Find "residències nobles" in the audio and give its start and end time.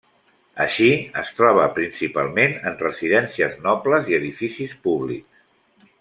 2.87-4.09